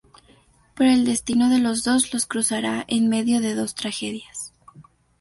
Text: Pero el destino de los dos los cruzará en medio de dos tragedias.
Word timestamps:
Pero 0.73 0.89
el 0.89 1.05
destino 1.05 1.47
de 1.51 1.59
los 1.59 1.83
dos 1.83 2.11
los 2.11 2.25
cruzará 2.25 2.83
en 2.87 3.07
medio 3.07 3.39
de 3.39 3.53
dos 3.53 3.75
tragedias. 3.75 4.51